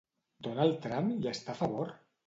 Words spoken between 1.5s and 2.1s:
a favor?